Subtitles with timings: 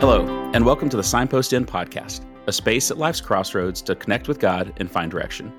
[0.00, 0.24] Hello,
[0.54, 4.38] and welcome to the Signpost Inn podcast, a space at life's crossroads to connect with
[4.38, 5.52] God and find direction.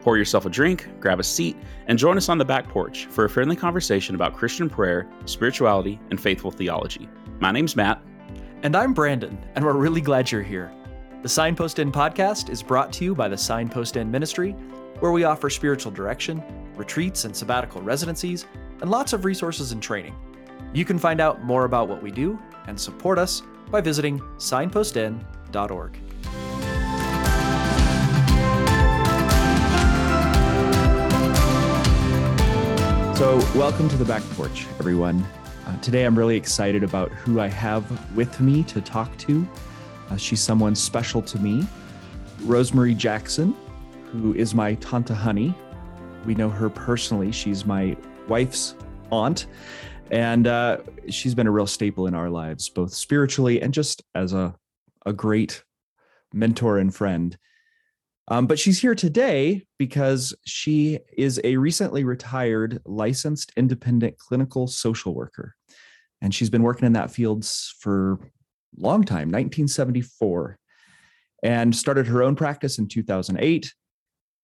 [0.00, 3.24] Pour yourself a drink, grab a seat, and join us on the back porch for
[3.24, 7.08] a friendly conversation about Christian prayer, spirituality, and faithful theology.
[7.40, 8.02] My name's Matt.
[8.62, 10.70] And I'm Brandon, and we're really glad you're here.
[11.22, 14.52] The Signpost Inn podcast is brought to you by the Signpost Inn Ministry,
[15.00, 16.42] where we offer spiritual direction,
[16.76, 18.44] retreats and sabbatical residencies,
[18.82, 20.14] and lots of resources and training.
[20.74, 25.98] You can find out more about what we do and support us by visiting signpostinn.org.
[33.18, 35.26] So, welcome to the back porch, everyone.
[35.66, 39.46] Uh, today, I'm really excited about who I have with me to talk to.
[40.08, 41.66] Uh, she's someone special to me,
[42.42, 43.56] Rose Marie Jackson,
[44.12, 45.52] who is my Tanta Honey.
[46.24, 47.32] We know her personally.
[47.32, 47.96] She's my
[48.28, 48.76] wife's
[49.10, 49.46] aunt,
[50.10, 50.78] and uh,
[51.08, 54.54] she's been a real staple in our lives, both spiritually and just as a,
[55.04, 55.62] a great
[56.32, 57.36] mentor and friend.
[58.30, 65.14] Um, but she's here today because she is a recently retired licensed independent clinical social
[65.14, 65.54] worker.
[66.20, 67.46] And she's been working in that field
[67.78, 70.58] for a long time, 1974,
[71.42, 73.72] and started her own practice in 2008.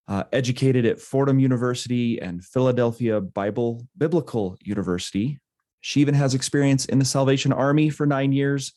[0.07, 5.41] Uh, educated at Fordham University and Philadelphia Bible Biblical University,
[5.85, 8.73] she even has experience in the Salvation Army for nine years.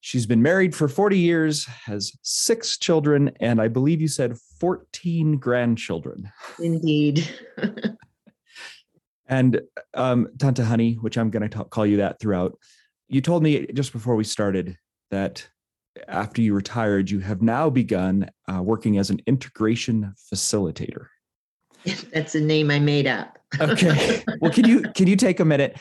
[0.00, 5.38] She's been married for 40 years, has six children, and I believe you said 14
[5.38, 6.30] grandchildren.
[6.58, 7.26] Indeed.
[9.26, 9.62] and
[9.94, 12.58] um, Tanta Honey, which I'm going to call you that throughout,
[13.08, 14.76] you told me just before we started
[15.10, 15.48] that
[16.08, 21.06] after you retired, you have now begun uh, working as an integration facilitator.
[22.12, 23.38] That's a name I made up.
[23.58, 24.22] okay.
[24.42, 25.78] Well, can you can you take a minute?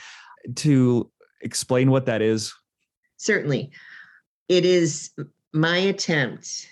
[0.55, 1.09] To
[1.41, 2.53] explain what that is?
[3.17, 3.71] Certainly.
[4.49, 5.11] It is
[5.53, 6.67] my attempt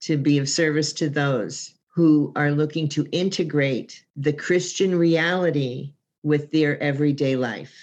[0.00, 5.92] to be of service to those who are looking to integrate the Christian reality
[6.22, 7.74] with their everyday life.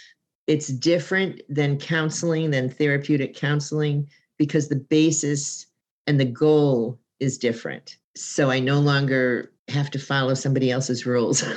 [0.47, 4.07] It's different than counseling, than therapeutic counseling,
[4.37, 5.65] because the basis
[6.07, 7.97] and the goal is different.
[8.15, 11.41] So I no longer have to follow somebody else's rules.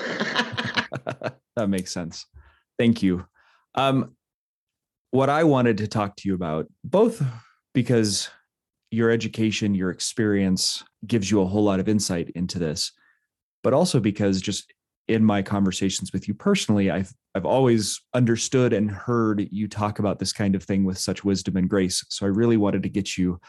[1.56, 2.26] that makes sense.
[2.78, 3.26] Thank you.
[3.78, 4.16] Um,
[5.12, 7.22] what I wanted to talk to you about, both
[7.74, 8.28] because
[8.90, 12.90] your education, your experience gives you a whole lot of insight into this,
[13.62, 14.74] but also because just
[15.06, 20.18] in my conversations with you personally, I've I've always understood and heard you talk about
[20.18, 22.04] this kind of thing with such wisdom and grace.
[22.08, 23.40] So I really wanted to get you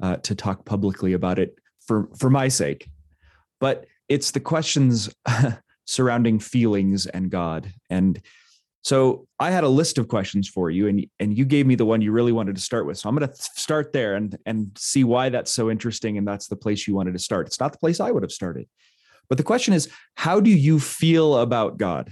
[0.00, 2.88] uh, to talk publicly about it for for my sake.
[3.58, 5.12] But it's the questions
[5.86, 8.22] surrounding feelings and God and
[8.82, 11.84] so I had a list of questions for you, and and you gave me the
[11.84, 12.98] one you really wanted to start with.
[12.98, 16.48] So I'm going to start there and and see why that's so interesting, and that's
[16.48, 17.46] the place you wanted to start.
[17.46, 18.68] It's not the place I would have started,
[19.28, 22.10] but the question is, how do you feel about God?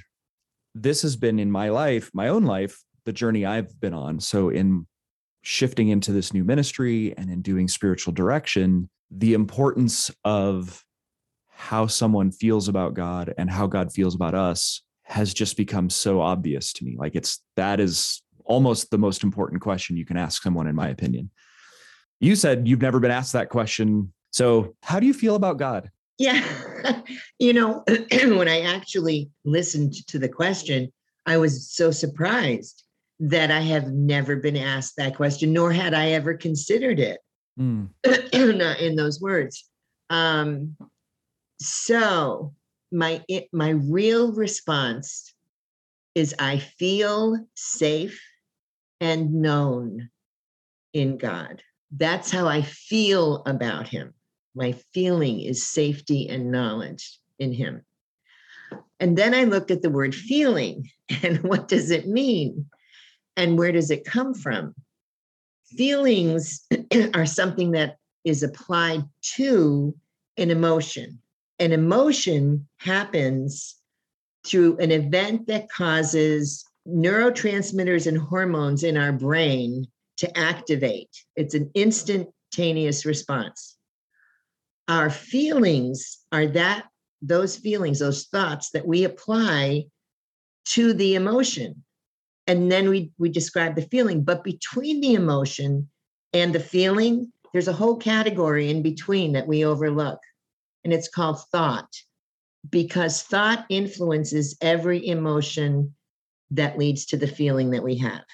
[0.75, 4.21] This has been in my life, my own life, the journey I've been on.
[4.21, 4.87] So in
[5.43, 10.85] shifting into this new ministry and in doing spiritual direction, the importance of
[11.49, 16.21] how someone feels about God and how God feels about us has just become so
[16.21, 16.97] obvious to me.
[16.97, 20.89] Like it's that is almost the most important question you can ask someone, in my
[20.89, 21.31] opinion.
[22.21, 24.13] You said you've never been asked that question.
[24.31, 25.91] So, how do you feel about God?
[26.19, 26.45] Yeah.
[27.39, 27.83] you know,
[28.13, 30.93] when I actually listened to the question,
[31.27, 32.85] I was so surprised
[33.19, 37.21] that I have never been asked that question, nor had I ever considered it
[37.61, 37.89] mm.
[38.33, 39.69] in those words.
[40.09, 40.77] Um,
[41.61, 42.55] so,
[42.93, 45.33] my my real response
[46.15, 48.21] is I feel safe
[49.01, 50.11] and known
[50.93, 51.63] in God.
[51.97, 54.15] That's how I feel about him.
[54.55, 57.85] My feeling is safety and knowledge in him.
[58.99, 60.91] And then I looked at the word feeling
[61.23, 62.67] and what does it mean?
[63.37, 64.75] And where does it come from?
[65.77, 66.67] Feelings
[67.15, 69.05] are something that is applied
[69.37, 69.95] to
[70.37, 71.21] an emotion
[71.61, 73.77] an emotion happens
[74.47, 79.87] through an event that causes neurotransmitters and hormones in our brain
[80.17, 81.11] to activate.
[81.37, 83.77] It's an instantaneous response.
[84.89, 86.87] Our feelings are that
[87.23, 89.85] those feelings, those thoughts that we apply
[90.71, 91.85] to the emotion.
[92.47, 94.25] And then we, we describe the feeling.
[94.25, 95.91] But between the emotion
[96.33, 100.21] and the feeling, there's a whole category in between that we overlook
[100.85, 101.89] and it's called thought
[102.69, 105.95] because thought influences every emotion
[106.51, 108.25] that leads to the feeling that we have.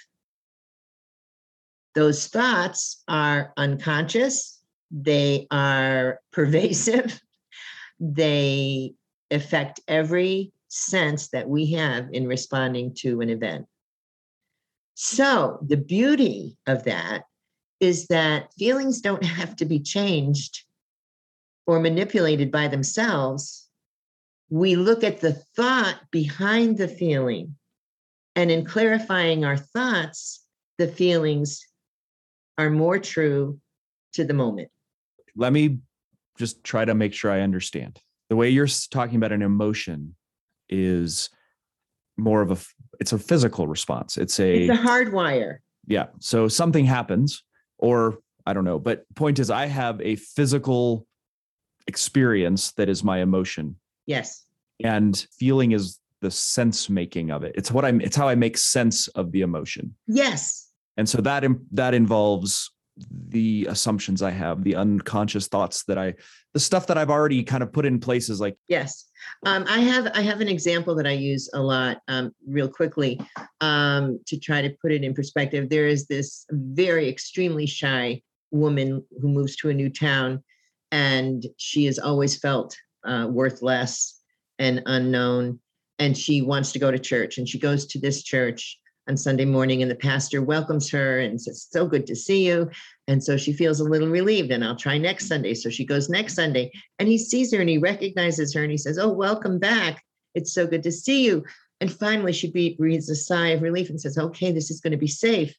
[1.94, 4.60] Those thoughts are unconscious,
[4.90, 7.20] they are pervasive,
[7.98, 8.94] they
[9.30, 13.66] affect every sense that we have in responding to an event.
[14.94, 17.24] So, the beauty of that
[17.80, 20.64] is that feelings don't have to be changed
[21.66, 23.68] or manipulated by themselves.
[24.48, 27.56] We look at the thought behind the feeling.
[28.36, 30.44] And in clarifying our thoughts,
[30.78, 31.66] the feelings
[32.58, 33.58] are more true
[34.12, 34.70] to the moment.
[35.34, 35.80] Let me
[36.38, 38.00] just try to make sure I understand.
[38.28, 40.14] The way you're talking about an emotion
[40.68, 41.30] is
[42.16, 42.56] more of a
[42.98, 44.16] it's a physical response.
[44.16, 45.58] It's a it's a hardwire.
[45.86, 46.06] Yeah.
[46.18, 47.42] So something happens
[47.78, 51.05] or I don't know, but point is I have a physical
[51.86, 53.76] experience that is my emotion.
[54.06, 54.44] Yes.
[54.82, 57.52] And feeling is the sense making of it.
[57.56, 59.94] It's what I'm it's how I make sense of the emotion.
[60.06, 60.70] Yes.
[60.96, 62.70] And so that that involves
[63.28, 66.14] the assumptions I have, the unconscious thoughts that I,
[66.54, 68.56] the stuff that I've already kind of put in places like.
[68.68, 69.06] Yes.
[69.44, 73.20] Um, I have I have an example that I use a lot, um, real quickly,
[73.60, 75.68] um, to try to put it in perspective.
[75.68, 80.42] There is this very extremely shy woman who moves to a new town,
[80.92, 84.20] and she has always felt uh, worthless
[84.58, 85.60] and unknown,
[85.98, 88.78] and she wants to go to church, and she goes to this church,
[89.08, 92.70] on Sunday morning, and the pastor welcomes her and says, So good to see you.
[93.06, 95.54] And so she feels a little relieved, and I'll try next Sunday.
[95.54, 98.78] So she goes next Sunday, and he sees her and he recognizes her and he
[98.78, 100.02] says, Oh, welcome back.
[100.34, 101.44] It's so good to see you.
[101.80, 104.96] And finally, she breathes a sigh of relief and says, Okay, this is going to
[104.96, 105.54] be safe.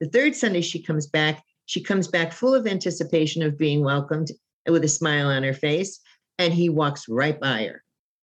[0.00, 4.30] The third Sunday she comes back, she comes back full of anticipation of being welcomed
[4.68, 6.00] with a smile on her face.
[6.38, 7.82] And he walks right by her,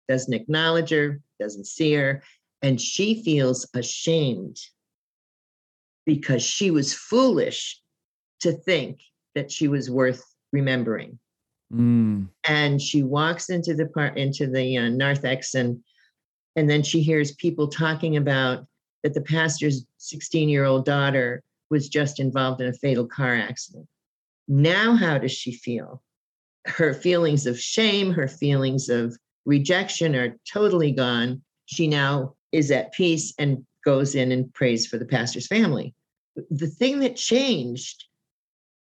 [0.07, 2.23] doesn't acknowledge her, doesn't see her.
[2.61, 4.57] And she feels ashamed
[6.05, 7.81] because she was foolish
[8.41, 8.99] to think
[9.35, 11.17] that she was worth remembering.
[11.73, 12.29] Mm.
[12.47, 15.83] And she walks into the part into the uh, narthex and
[16.55, 18.65] and then she hears people talking about
[19.01, 23.87] that the pastor's 16 year old daughter was just involved in a fatal car accident.
[24.47, 26.03] Now, how does she feel?
[26.65, 31.41] Her feelings of shame, her feelings of rejection are totally gone.
[31.65, 35.93] She now is at peace and goes in and prays for the pastor's family.
[36.49, 38.05] The thing that changed,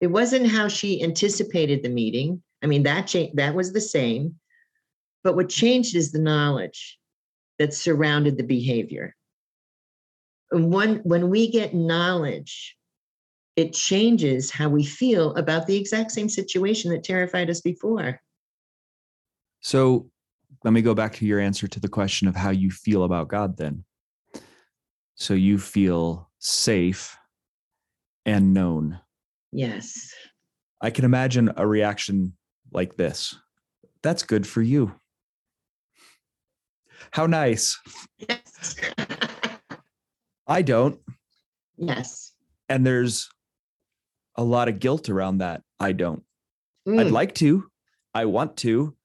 [0.02, 2.42] it wasn't how she anticipated the meeting.
[2.64, 4.40] I mean, that cha- that was the same.
[5.24, 6.98] But what changed is the knowledge
[7.60, 9.16] that surrounded the behavior.
[10.52, 12.76] And when, when we get knowledge,
[13.58, 18.22] it changes how we feel about the exact same situation that terrified us before.
[19.62, 20.12] So
[20.64, 23.28] let me go back to your answer to the question of how you feel about
[23.28, 23.84] God then.
[25.16, 27.18] So you feel safe
[28.28, 29.00] and known.
[29.52, 30.14] Yes.
[30.80, 32.34] I can imagine a reaction
[32.72, 33.36] like this.
[34.04, 34.94] That's good for you.
[37.10, 37.80] How nice.
[38.20, 38.76] Yes.
[40.48, 41.00] I don't.
[41.78, 42.34] Yes.
[42.70, 43.30] And there's
[44.38, 45.64] a lot of guilt around that.
[45.80, 46.24] I don't.
[46.88, 47.00] Mm.
[47.00, 47.70] I'd like to.
[48.14, 48.96] I want to.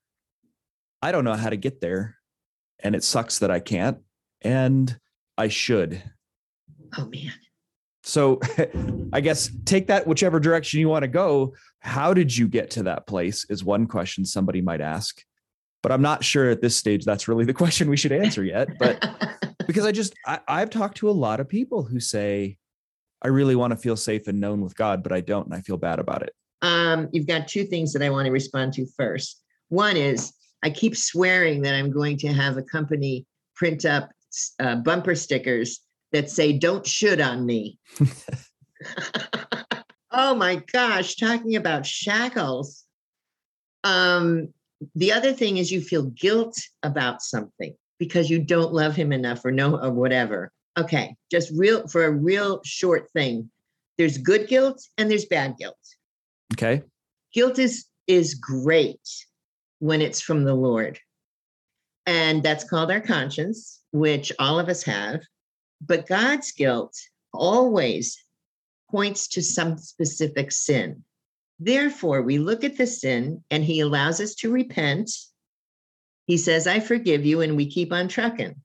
[1.00, 2.16] I don't know how to get there.
[2.78, 3.98] And it sucks that I can't.
[4.40, 4.96] And
[5.36, 6.02] I should.
[6.96, 7.32] Oh, man.
[8.04, 8.40] So
[9.12, 11.54] I guess take that whichever direction you want to go.
[11.80, 13.46] How did you get to that place?
[13.48, 15.22] Is one question somebody might ask.
[15.82, 18.68] But I'm not sure at this stage that's really the question we should answer yet.
[18.78, 19.04] But
[19.66, 22.58] because I just, I, I've talked to a lot of people who say,
[23.22, 25.60] I really want to feel safe and known with God, but I don't, and I
[25.60, 26.34] feel bad about it.
[26.60, 29.42] Um, you've got two things that I want to respond to first.
[29.68, 34.10] One is I keep swearing that I'm going to have a company print up
[34.60, 35.80] uh, bumper stickers
[36.12, 37.78] that say, Don't should on me.
[40.10, 42.84] oh my gosh, talking about shackles.
[43.84, 44.52] Um,
[44.94, 49.44] the other thing is you feel guilt about something because you don't love him enough
[49.44, 50.50] or no or whatever.
[50.78, 53.50] Okay, just real for a real short thing.
[53.98, 55.76] There's good guilt and there's bad guilt.
[56.54, 56.82] Okay.
[57.34, 59.00] Guilt is is great
[59.78, 60.98] when it's from the Lord.
[62.06, 65.22] And that's called our conscience, which all of us have.
[65.80, 66.96] But God's guilt
[67.32, 68.22] always
[68.90, 71.04] points to some specific sin.
[71.58, 75.10] Therefore, we look at the sin and he allows us to repent.
[76.26, 78.56] He says, I forgive you, and we keep on trucking.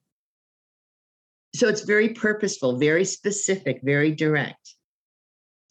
[1.58, 4.76] So it's very purposeful, very specific, very direct.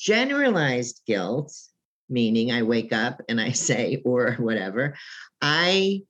[0.00, 1.54] Generalized guilt,
[2.08, 4.96] meaning I wake up and I say, or whatever,
[5.40, 6.02] I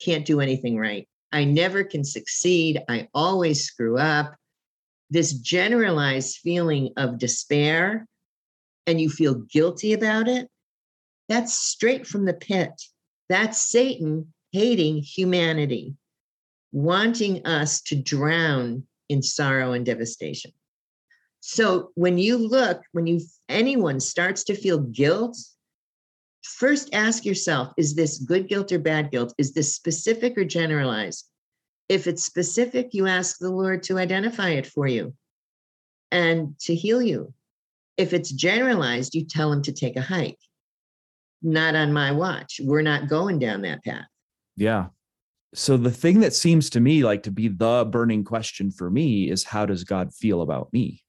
[0.00, 1.08] can't do anything right.
[1.32, 2.80] I never can succeed.
[2.88, 4.36] I always screw up.
[5.10, 8.06] This generalized feeling of despair
[8.86, 10.48] and you feel guilty about it,
[11.28, 12.70] that's straight from the pit.
[13.28, 15.96] That's Satan hating humanity,
[16.70, 20.52] wanting us to drown in sorrow and devastation.
[21.40, 25.36] So when you look, when you anyone starts to feel guilt,
[26.42, 29.34] first ask yourself, is this good guilt or bad guilt?
[29.38, 31.28] Is this specific or generalized?
[31.88, 35.14] If it's specific, you ask the Lord to identify it for you
[36.10, 37.34] and to heal you.
[37.96, 40.38] If it's generalized, you tell him to take a hike.
[41.42, 42.60] Not on my watch.
[42.62, 44.06] We're not going down that path.
[44.56, 44.86] Yeah.
[45.54, 49.30] So the thing that seems to me like to be the burning question for me
[49.30, 51.02] is how does God feel about me?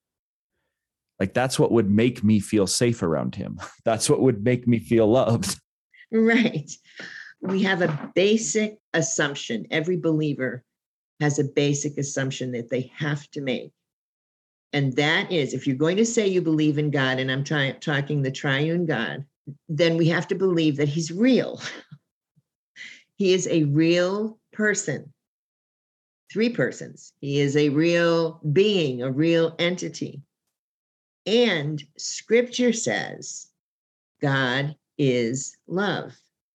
[1.19, 3.59] Like that's what would make me feel safe around him.
[3.85, 5.59] That's what would make me feel loved.
[6.15, 6.69] Right.
[7.41, 9.65] We have a basic assumption.
[9.71, 10.63] Every believer
[11.19, 13.71] has a basic assumption that they have to make.
[14.73, 17.71] And that is if you're going to say you believe in God, and I'm try-
[17.71, 19.25] talking the triune God,
[19.67, 21.59] then we have to believe that he's real.
[23.23, 25.13] he is a real person,
[26.29, 27.13] three persons.
[27.21, 30.21] He is a real being, a real entity.
[31.25, 33.47] And scripture says
[34.21, 36.11] God is love.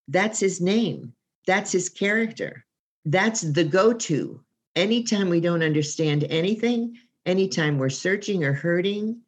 [0.09, 1.11] That's his name,
[1.47, 2.63] that's his character.
[3.03, 4.39] That's the go to.
[4.75, 9.19] Anytime we don't understand anything, anytime we're searching or hurting,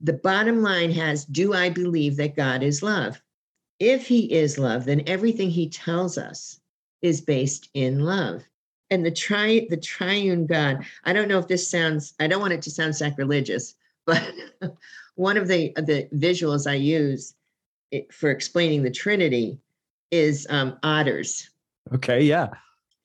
[0.00, 3.20] the bottom line has Do I believe that God is love?
[3.78, 6.60] If he is love, then everything he tells us
[7.02, 8.42] is based in love.
[8.90, 12.52] And the tri the triune God, I don't know if this sounds, I don't want
[12.52, 13.74] it to sound sacrilegious,
[14.06, 14.22] but
[15.16, 17.34] one of the the visuals I use
[18.10, 19.58] for explaining the Trinity
[20.10, 21.50] is um, otters.
[21.94, 22.48] Okay, yeah.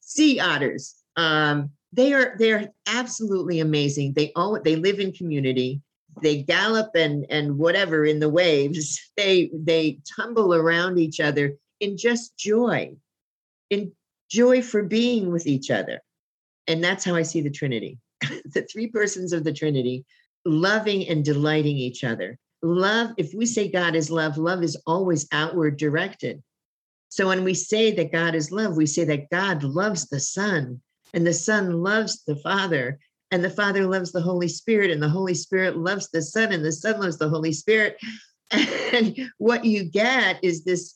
[0.01, 0.96] Sea otters.
[1.16, 4.13] Um, they are they're absolutely amazing.
[4.13, 5.82] They all they live in community.
[6.22, 9.00] They gallop and and whatever in the waves.
[9.18, 12.96] They they tumble around each other in just joy,
[13.70, 13.91] in
[14.30, 16.01] joy for being with each other,
[16.65, 18.00] and that's how I see the Trinity.
[18.22, 20.06] the three persons of the Trinity
[20.46, 22.38] loving and delighting each other.
[22.63, 26.41] Love, if we say God is love, love is always outward directed.
[27.10, 30.82] So when we say that God is love, we say that God loves the Son,
[31.13, 33.00] and the Son loves the Father,
[33.32, 36.64] and the Father loves the Holy Spirit, and the Holy Spirit loves the Son, and
[36.64, 37.98] the Son loves the Holy Spirit.
[38.94, 40.94] And what you get is this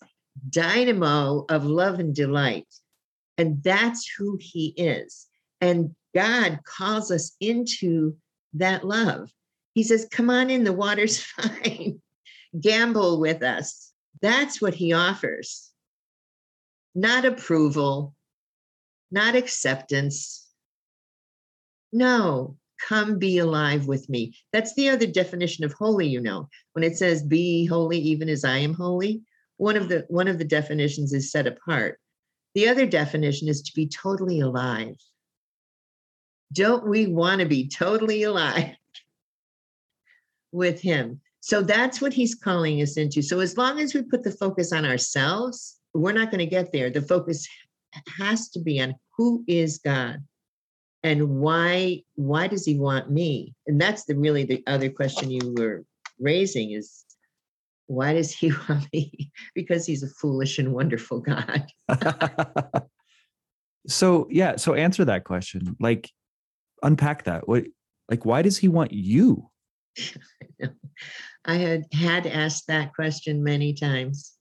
[0.50, 2.68] dynamo of love and delight.
[3.38, 5.28] And that's who He is.
[5.62, 8.18] And God calls us into
[8.56, 9.30] that love.
[9.74, 12.02] He says, Come on in, the water's fine.
[12.60, 13.92] Gambol with us.
[14.22, 15.72] That's what he offers.
[16.94, 18.16] Not approval,
[19.12, 20.45] not acceptance.
[21.96, 22.58] No,
[22.90, 24.36] come be alive with me.
[24.52, 26.50] That's the other definition of holy, you know.
[26.74, 29.22] When it says be holy even as I am holy,
[29.56, 32.02] one of the one of the definitions is set apart.
[32.54, 34.98] The other definition is to be totally alive.
[36.52, 38.76] Don't we want to be totally alive
[40.52, 41.22] with Him?
[41.40, 43.22] So that's what He's calling us into.
[43.22, 46.74] So as long as we put the focus on ourselves, we're not going to get
[46.74, 46.90] there.
[46.90, 47.48] The focus
[48.18, 50.22] has to be on who is God
[51.06, 55.54] and why why does he want me and that's the really the other question you
[55.58, 55.84] were
[56.20, 57.06] raising is
[57.88, 61.66] why does he want me because he's a foolish and wonderful god
[63.88, 66.10] so yeah so answer that question like
[66.86, 67.48] unpack that.
[67.48, 67.66] What
[68.10, 69.50] like why does he want you?
[71.46, 74.34] I had had asked that question many times.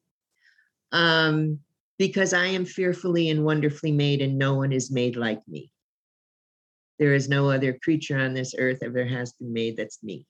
[0.93, 1.59] Um,
[1.99, 5.71] because I am fearfully and wonderfully made, and no one is made like me.
[6.99, 10.27] There is no other creature on this earth ever has been made that's me.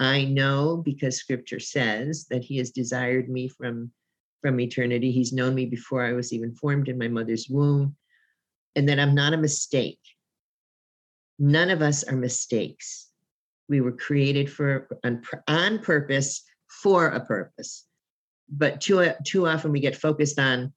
[0.00, 3.92] I know because scripture says that he has desired me from
[4.40, 5.12] from eternity.
[5.12, 7.96] He's known me before I was even formed in my mother's womb,
[8.74, 10.00] and that I'm not a mistake.
[11.38, 13.08] None of us are mistakes.
[13.68, 16.42] We were created for on, on purpose
[16.82, 17.84] for a purpose.
[18.48, 20.72] But too, too often we get focused on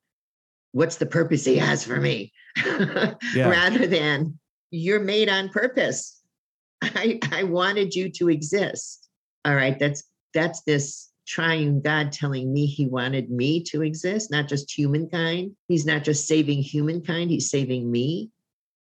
[0.74, 2.32] what's the purpose he has for me
[2.66, 3.50] yeah.
[3.50, 4.40] rather than
[4.74, 6.20] you're made on purpose.
[6.82, 9.08] I, I wanted you to exist.
[9.46, 10.04] All right, that's
[10.34, 15.52] that's this triune God telling me he wanted me to exist, not just humankind.
[15.68, 18.32] He's not just saving humankind, he's saving me.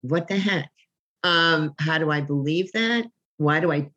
[0.02, 0.70] What the heck?
[1.24, 3.06] Um, how do I believe that?
[3.38, 3.90] Why do I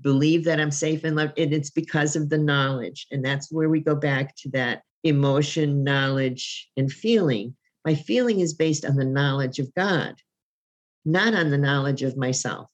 [0.00, 1.38] believe that I'm safe and loved?
[1.38, 3.08] And it's because of the knowledge.
[3.10, 7.56] And that's where we go back to that emotion, knowledge, and feeling.
[7.84, 10.14] My feeling is based on the knowledge of God,
[11.04, 12.68] not on the knowledge of myself.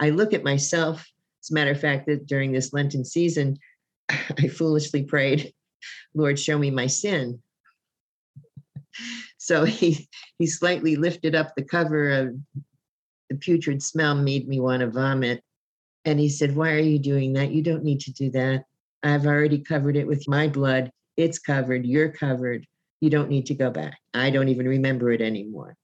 [0.00, 1.06] I look at myself
[1.42, 3.58] As a matter of fact, that during this Lenten season,
[4.08, 5.52] I foolishly prayed,
[6.14, 7.40] Lord, show me my sin.
[9.38, 12.34] So he he slightly lifted up the cover of
[13.28, 15.42] the putrid smell made me want to vomit.
[16.04, 17.52] And he said, Why are you doing that?
[17.52, 18.64] You don't need to do that.
[19.02, 20.90] I've already covered it with my blood.
[21.16, 21.86] It's covered.
[21.86, 22.66] You're covered.
[23.00, 23.98] You don't need to go back.
[24.14, 25.76] I don't even remember it anymore.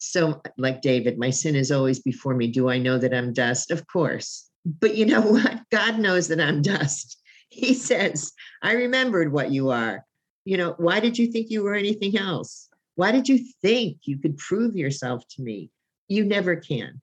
[0.00, 2.48] So, like David, my sin is always before me.
[2.48, 3.70] Do I know that I'm dust?
[3.70, 4.48] Of course.
[4.64, 5.60] But you know what?
[5.70, 7.18] God knows that I'm dust.
[7.50, 10.04] He says, I remembered what you are.
[10.44, 12.68] You know, why did you think you were anything else?
[12.94, 15.70] Why did you think you could prove yourself to me?
[16.08, 17.00] You never can.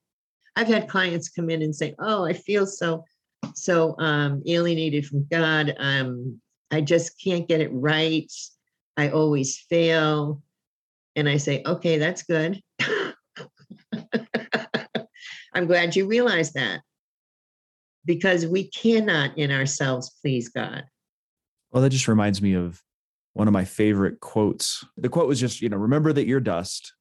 [0.56, 3.06] I've had clients come in and say, "Oh, I feel so
[3.54, 5.76] so um, alienated from God.
[5.78, 8.32] Um, I just can't get it right.
[8.98, 10.42] I always fail."
[11.18, 12.62] And I say, "Okay, that's good.
[15.54, 16.82] I'm glad you realize that
[18.06, 20.86] because we cannot in ourselves please God."
[21.72, 22.82] Well, that just reminds me of
[23.34, 24.86] one of my favorite quotes.
[24.96, 26.94] The quote was just, you know, remember that you're dust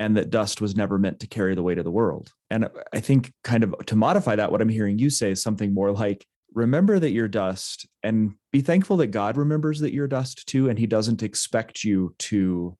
[0.00, 2.32] and that dust was never meant to carry the weight of the world.
[2.50, 5.74] And I think, kind of to modify that, what I'm hearing you say is something
[5.74, 10.46] more like, remember that you're dust and be thankful that God remembers that you're dust
[10.48, 10.68] too.
[10.68, 12.76] And he doesn't expect you to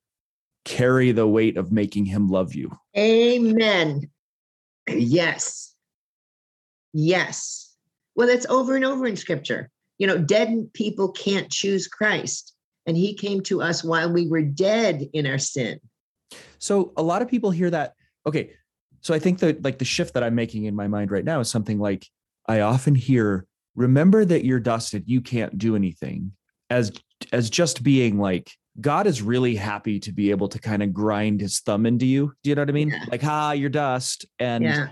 [0.64, 2.70] carry the weight of making him love you.
[2.96, 4.10] Amen.
[4.88, 5.74] Yes.
[6.92, 7.74] Yes.
[8.14, 9.70] Well, that's over and over in scripture.
[9.98, 12.54] You know, dead people can't choose Christ.
[12.86, 15.78] And he came to us while we were dead in our sin.
[16.58, 17.94] So a lot of people hear that.
[18.26, 18.52] Okay.
[19.02, 21.40] So I think that like the shift that I'm making in my mind right now
[21.40, 22.06] is something like
[22.46, 26.32] I often hear, remember that you're dusted, you can't do anything
[26.68, 26.92] as
[27.32, 28.50] as just being like
[28.80, 32.32] God is really happy to be able to kind of grind his thumb into you.
[32.42, 32.90] Do you know what I mean?
[32.90, 33.04] Yeah.
[33.10, 34.26] Like, ha, you're dust.
[34.38, 34.88] And yeah.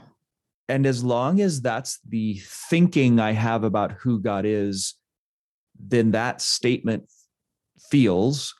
[0.68, 4.94] and as long as that's the thinking I have about who God is,
[5.78, 7.04] then that statement
[7.90, 8.54] feels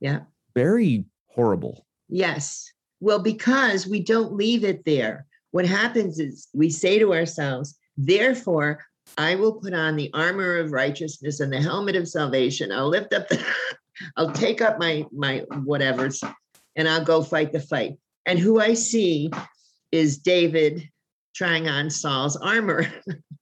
[0.00, 0.20] yeah
[0.54, 6.98] very horrible yes well because we don't leave it there what happens is we say
[6.98, 8.84] to ourselves therefore
[9.16, 13.12] i will put on the armor of righteousness and the helmet of salvation i'll lift
[13.12, 13.44] up the
[14.16, 16.22] i'll take up my my whatevers
[16.76, 19.30] and i'll go fight the fight and who i see
[19.92, 20.88] is david
[21.34, 22.86] trying on saul's armor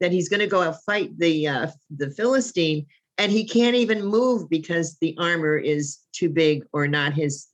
[0.00, 2.86] that he's going to go out fight the uh, the Philistine,
[3.18, 7.46] and he can't even move because the armor is too big or not his.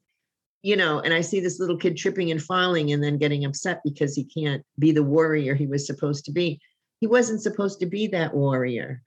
[0.63, 3.81] You know, and I see this little kid tripping and falling and then getting upset
[3.85, 6.61] because he can't be the warrior he was supposed to be.
[7.01, 9.03] He wasn't supposed to be that warrior.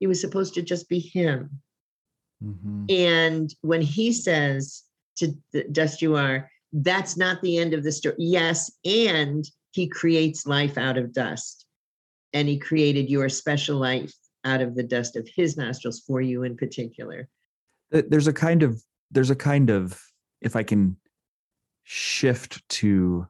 [0.00, 1.62] He was supposed to just be him.
[2.44, 2.86] Mm-hmm.
[2.88, 4.82] And when he says
[5.16, 5.34] to
[5.72, 8.16] Dust You Are, that's not the end of the story.
[8.18, 11.66] Yes, and he creates life out of dust
[12.32, 14.12] and he created your special life
[14.44, 17.28] out of the dust of his nostrils for you in particular
[17.90, 20.00] there's a kind of there's a kind of
[20.40, 20.96] if i can
[21.84, 23.26] shift to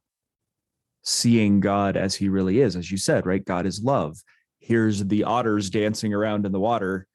[1.03, 4.23] seeing god as he really is as you said right god is love
[4.59, 7.07] here's the otters dancing around in the water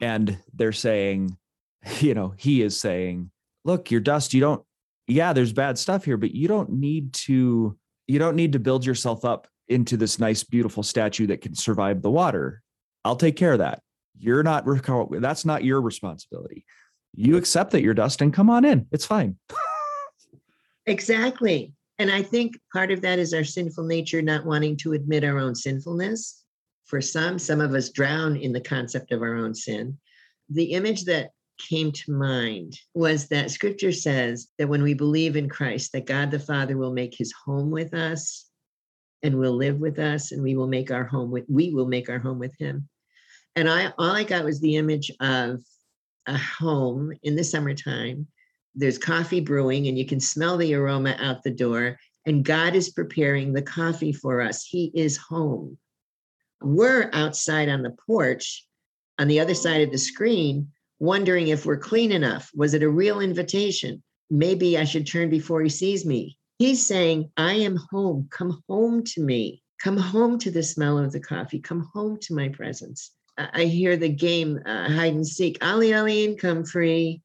[0.00, 1.36] and they're saying
[2.00, 3.30] you know he is saying
[3.64, 4.62] look you're dust you don't
[5.06, 8.84] yeah there's bad stuff here but you don't need to you don't need to build
[8.84, 12.62] yourself up into this nice, beautiful statue that can survive the water.
[13.04, 13.80] I'll take care of that.
[14.18, 14.64] You're not,
[15.20, 16.64] that's not your responsibility.
[17.14, 18.86] You accept that you're dust and come on in.
[18.92, 19.36] It's fine.
[20.86, 21.72] exactly.
[21.98, 25.38] And I think part of that is our sinful nature not wanting to admit our
[25.38, 26.44] own sinfulness.
[26.86, 29.98] For some, some of us drown in the concept of our own sin.
[30.48, 35.48] The image that came to mind was that scripture says that when we believe in
[35.48, 38.48] Christ, that God the Father will make his home with us
[39.22, 42.08] and will live with us and we will make our home with we will make
[42.08, 42.88] our home with him.
[43.56, 45.60] And i all i got was the image of
[46.26, 48.26] a home in the summertime.
[48.74, 52.90] There's coffee brewing and you can smell the aroma out the door and god is
[52.90, 54.64] preparing the coffee for us.
[54.64, 55.78] He is home
[56.62, 58.66] we're outside on the porch
[59.18, 62.88] on the other side of the screen wondering if we're clean enough was it a
[62.88, 68.28] real invitation maybe i should turn before he sees me He's saying, I am home.
[68.30, 69.62] Come home to me.
[69.82, 71.60] Come home to the smell of the coffee.
[71.60, 73.12] Come home to my presence.
[73.36, 75.62] I hear the game uh, hide and seek.
[75.62, 77.20] Ali Ali, come free.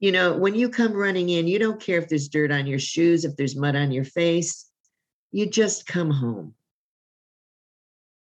[0.00, 2.78] You know, when you come running in, you don't care if there's dirt on your
[2.78, 4.66] shoes, if there's mud on your face.
[5.30, 6.54] You just come home.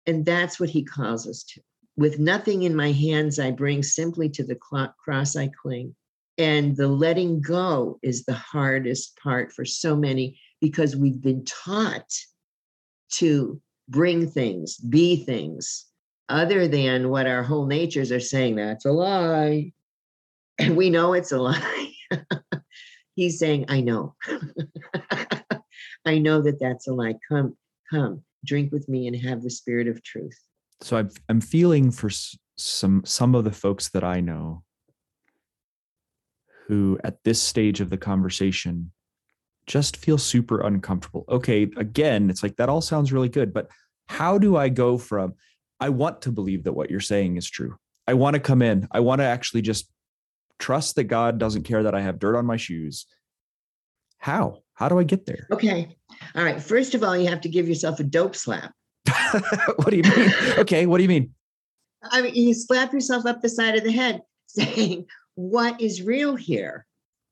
[0.05, 1.61] And that's what he calls us to.
[1.95, 5.95] With nothing in my hands, I bring simply to the cross I cling.
[6.37, 12.11] And the letting go is the hardest part for so many because we've been taught
[13.11, 15.85] to bring things, be things,
[16.29, 18.55] other than what our whole natures are saying.
[18.55, 19.73] That's a lie.
[20.57, 21.91] And we know it's a lie.
[23.15, 24.15] He's saying, I know.
[26.05, 27.15] I know that that's a lie.
[27.29, 27.55] Come,
[27.91, 30.37] come, drink with me and have the spirit of truth.
[30.81, 32.09] So I'm, I'm feeling for
[32.57, 34.63] some some of the folks that I know
[36.67, 38.91] who at this stage of the conversation
[39.65, 41.25] just feel super uncomfortable.
[41.29, 43.69] Okay, again, it's like that all sounds really good, but
[44.07, 45.33] how do I go from
[45.79, 47.75] I want to believe that what you're saying is true.
[48.07, 48.87] I want to come in.
[48.91, 49.89] I want to actually just
[50.59, 53.05] trust that God doesn't care that I have dirt on my shoes.
[54.17, 54.62] How?
[54.75, 55.47] How do I get there?
[55.51, 55.95] Okay.
[56.35, 56.61] All right.
[56.61, 58.73] First of all, you have to give yourself a dope slap.
[59.77, 60.31] what do you mean?
[60.57, 60.85] Okay.
[60.85, 61.33] What do you mean?
[62.11, 65.05] I mean, you slap yourself up the side of the head saying,
[65.35, 66.85] What is real here?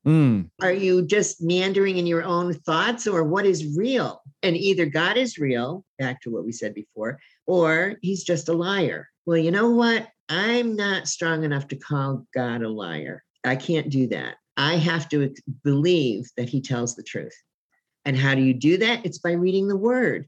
[0.05, 0.49] Mm.
[0.61, 4.21] Are you just meandering in your own thoughts, or what is real?
[4.41, 8.53] And either God is real, back to what we said before, or he's just a
[8.53, 9.07] liar.
[9.25, 10.07] Well, you know what?
[10.27, 13.23] I'm not strong enough to call God a liar.
[13.43, 14.35] I can't do that.
[14.57, 15.33] I have to
[15.63, 17.35] believe that he tells the truth.
[18.05, 19.05] And how do you do that?
[19.05, 20.27] It's by reading the word.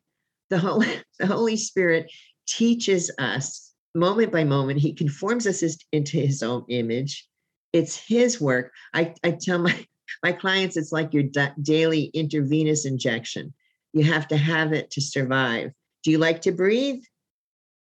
[0.50, 0.88] The Holy,
[1.20, 2.12] the Holy Spirit
[2.48, 4.80] teaches us moment by moment.
[4.80, 7.28] He conforms us into his own image.
[7.74, 8.72] It's his work.
[8.94, 9.86] I, I tell my,
[10.24, 13.54] my clients it's like your da- daily intravenous injection.
[13.94, 15.72] You have to have it to survive.
[16.04, 17.04] Do you like to breathe?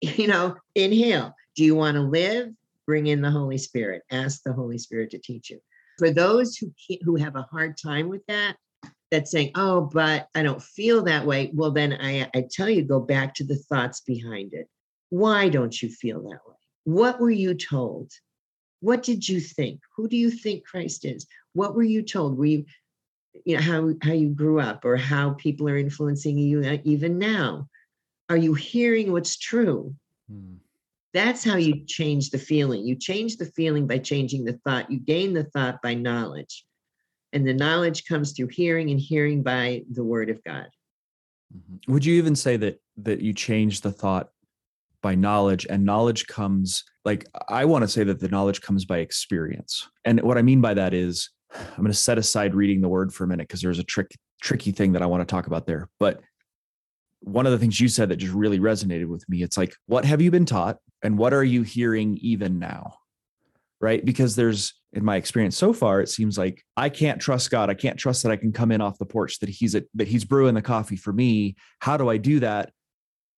[0.04, 1.32] You know, inhale.
[1.54, 2.52] Do you want to live?
[2.86, 4.02] Bring in the Holy Spirit.
[4.10, 5.60] Ask the Holy Spirit to teach you.
[5.98, 8.57] For those who who have a hard time with that,
[9.11, 12.83] that's saying, "Oh, but I don't feel that way." Well, then I I tell you,
[12.83, 14.68] go back to the thoughts behind it.
[15.11, 16.57] Why don't you feel that way?
[16.85, 18.11] What were you told?
[18.81, 19.81] What did you think?
[19.96, 21.26] Who do you think Christ is?
[21.52, 22.37] What were you told?
[22.37, 22.64] Were you,
[23.44, 27.18] you know, how how you grew up, or how people are influencing you uh, even
[27.18, 27.68] now?
[28.28, 29.94] Are you hearing what's true?
[30.31, 30.55] Hmm.
[31.14, 32.87] That's how you change the feeling.
[32.87, 34.90] You change the feeling by changing the thought.
[34.90, 36.64] You gain the thought by knowledge.
[37.33, 40.68] And the knowledge comes through hearing and hearing by the word of God.
[41.55, 41.92] Mm-hmm.
[41.92, 44.31] Would you even say that that you change the thought
[45.03, 48.98] by knowledge and knowledge comes like I want to say that the knowledge comes by
[48.98, 49.88] experience.
[50.05, 53.12] And what I mean by that is I'm going to set aside reading the word
[53.12, 55.66] for a minute because there's a trick tricky thing that I want to talk about
[55.66, 55.88] there.
[55.98, 56.20] But
[57.22, 60.04] one of the things you said that just really resonated with me, it's like what
[60.04, 62.94] have you been taught and what are you hearing even now?
[63.80, 64.04] Right?
[64.04, 67.70] Because there's in my experience so far it seems like I can't trust God.
[67.70, 70.08] I can't trust that I can come in off the porch that he's at, that
[70.08, 71.56] he's brewing the coffee for me.
[71.80, 72.72] How do I do that?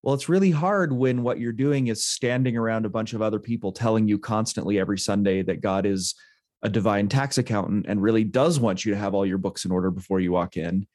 [0.02, 3.38] Well, it's really hard when what you're doing is standing around a bunch of other
[3.38, 6.14] people telling you constantly every Sunday that God is
[6.62, 9.70] a divine tax accountant and really does want you to have all your books in
[9.70, 10.86] order before you walk in.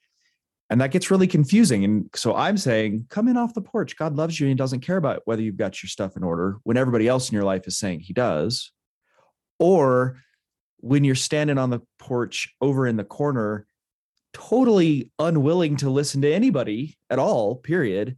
[0.69, 1.84] And that gets really confusing.
[1.84, 3.97] And so I'm saying, come in off the porch.
[3.97, 6.58] God loves you and he doesn't care about whether you've got your stuff in order
[6.63, 8.71] when everybody else in your life is saying he does.
[9.58, 10.19] Or
[10.77, 13.65] when you're standing on the porch over in the corner,
[14.34, 18.15] totally unwilling to listen to anybody at all, period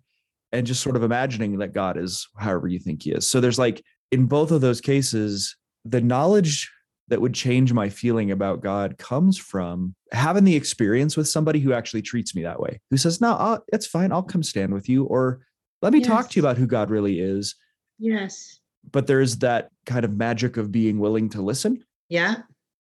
[0.51, 3.29] and just sort of imagining that God is however you think he is.
[3.29, 6.69] So there's like in both of those cases, the knowledge
[7.12, 11.74] that would change my feeling about God comes from having the experience with somebody who
[11.74, 14.13] actually treats me that way, who says, No, I'll, it's fine.
[14.13, 15.04] I'll come stand with you.
[15.04, 15.41] Or
[15.82, 16.08] let me yes.
[16.08, 17.56] talk to you about who God really is.
[18.00, 18.60] Yes.
[18.89, 21.84] But there's that kind of magic of being willing to listen.
[22.08, 22.36] Yeah.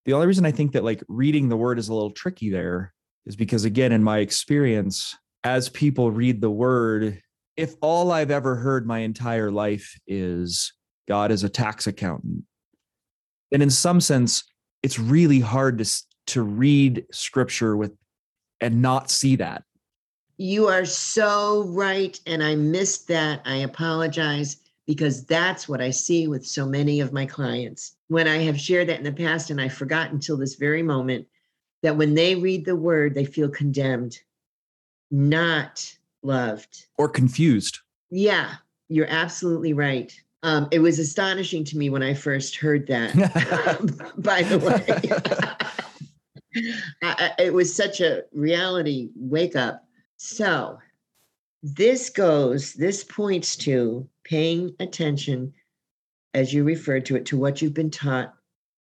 [0.05, 2.93] The only reason I think that like reading the word is a little tricky there
[3.25, 5.13] is because, again, in my experience,
[5.43, 7.21] as people read the word,
[7.57, 10.71] if all I've ever heard my entire life is
[11.09, 12.45] God is a tax accountant,
[13.51, 14.43] then in some sense,
[14.81, 17.93] it's really hard to, to read scripture with
[18.61, 19.63] and not see that.
[20.37, 22.19] You are so right.
[22.25, 23.41] And I missed that.
[23.45, 27.95] I apologize because that's what I see with so many of my clients.
[28.07, 31.27] When I have shared that in the past, and I forgot until this very moment,
[31.83, 34.17] that when they read the word, they feel condemned,
[35.09, 37.79] not loved or confused.
[38.09, 38.55] Yeah,
[38.89, 40.13] you're absolutely right.
[40.43, 43.13] Um, it was astonishing to me when I first heard that.
[44.17, 44.85] by the way,
[47.03, 49.85] I, it was such a reality wake up.
[50.17, 50.79] So,
[51.63, 55.53] this goes, this points to paying attention,
[56.33, 58.33] as you referred to it, to what you've been taught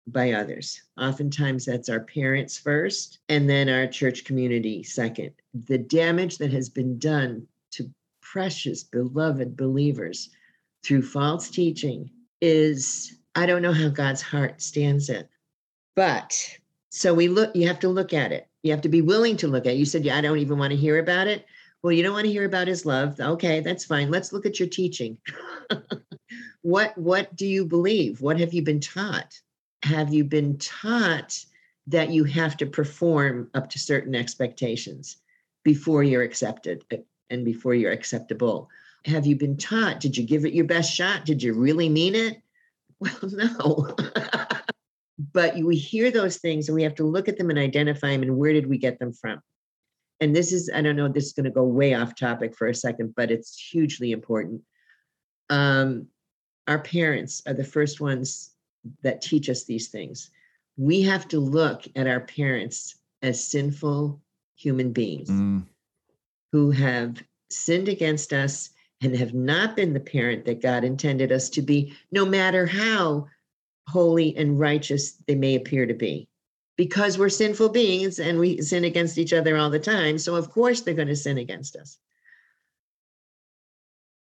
[0.07, 0.81] by others.
[0.99, 5.31] Oftentimes, that's our parents first, and then our church community second.
[5.65, 7.89] The damage that has been done to
[8.21, 10.29] precious, beloved believers
[10.83, 12.09] through false teaching
[12.41, 15.29] is, I don't know how God's heart stands it.
[15.95, 16.57] But
[16.89, 18.47] so we look, you have to look at it.
[18.63, 19.77] You have to be willing to look at it.
[19.77, 21.45] You said, yeah, I don't even want to hear about it.
[21.81, 23.19] Well, you don't want to hear about his love.
[23.19, 24.09] Okay, that's fine.
[24.09, 25.17] Let's look at your teaching.
[26.61, 28.19] what what do you believe?
[28.19, 29.39] What have you been taught?
[29.83, 31.37] Have you been taught
[31.87, 35.17] that you have to perform up to certain expectations
[35.63, 36.83] before you're accepted
[37.29, 38.69] and before you're acceptable?
[39.07, 39.99] Have you been taught?
[39.99, 41.25] Did you give it your best shot?
[41.25, 42.37] Did you really mean it?
[42.99, 43.95] Well, no.
[45.33, 48.23] but we hear those things and we have to look at them and identify them
[48.23, 49.39] and where did we get them from?
[50.19, 52.65] And this is, I don't know, this is going to go way off topic for
[52.65, 54.63] a second, but it's hugely important.
[55.51, 56.07] Um,
[56.67, 58.55] our parents are the first ones
[59.03, 60.31] that teach us these things.
[60.75, 64.21] We have to look at our parents as sinful
[64.55, 65.63] human beings mm.
[66.51, 71.49] who have sinned against us and have not been the parent that God intended us
[71.51, 73.27] to be, no matter how
[73.87, 76.27] holy and righteous they may appear to be.
[76.75, 80.17] Because we're sinful beings and we sin against each other all the time.
[80.17, 81.97] So, of course, they're going to sin against us.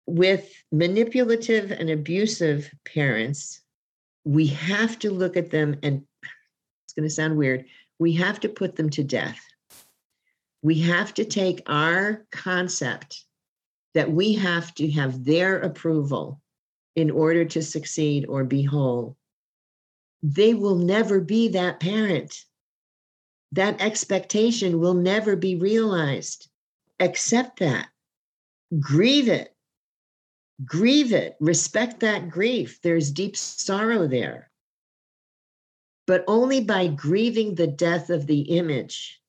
[0.06, 3.60] With manipulative and abusive parents,
[4.24, 6.02] we have to look at them and
[6.84, 7.66] it's going to sound weird.
[7.98, 9.40] We have to put them to death.
[10.62, 13.24] We have to take our concept
[13.94, 16.40] that we have to have their approval
[16.96, 19.16] in order to succeed or be whole.
[20.22, 22.44] They will never be that parent.
[23.52, 26.48] That expectation will never be realized.
[27.00, 27.88] Accept that.
[28.78, 29.54] Grieve it.
[30.64, 31.36] Grieve it.
[31.40, 32.80] Respect that grief.
[32.82, 34.50] There's deep sorrow there.
[36.06, 39.20] But only by grieving the death of the image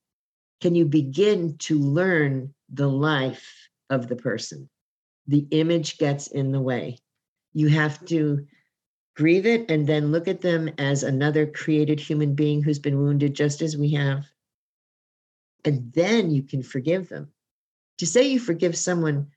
[0.61, 4.69] can you begin to learn the life of the person.
[5.27, 6.97] The image gets in the way.
[7.53, 8.45] You have to
[9.15, 13.33] grieve it and then look at them as another created human being who's been wounded
[13.33, 14.25] just as we have.
[15.65, 17.31] And then you can forgive them.
[17.99, 19.27] To say you forgive someone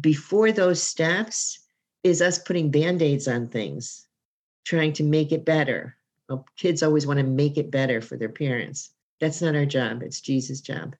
[0.00, 1.60] before those steps
[2.02, 4.06] is us putting band aids on things,
[4.64, 5.96] trying to make it better.
[6.28, 8.90] Well, kids always want to make it better for their parents.
[9.20, 10.96] That's not our job, it's Jesus' job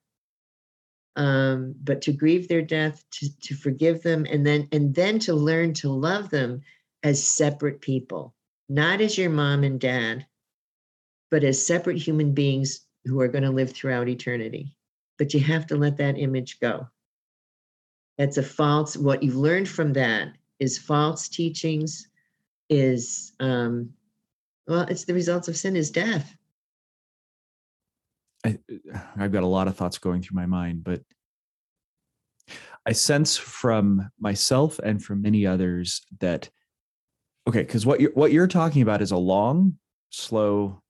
[1.15, 5.33] um, but to grieve their death, to, to forgive them, and then and then to
[5.33, 6.61] learn to love them
[7.03, 8.33] as separate people,
[8.69, 10.25] not as your mom and dad,
[11.29, 14.75] but as separate human beings who are going to live throughout eternity.
[15.19, 16.87] But you have to let that image go.
[18.17, 18.97] That's a false.
[18.97, 22.07] What you've learned from that is false teachings.
[22.69, 23.93] Is um,
[24.67, 26.35] well, it's the results of sin is death.
[28.45, 28.59] I,
[29.17, 31.01] I've got a lot of thoughts going through my mind, but
[32.85, 36.49] I sense from myself and from many others that
[37.47, 39.77] okay, because what you're what you're talking about is a long,
[40.09, 40.81] slow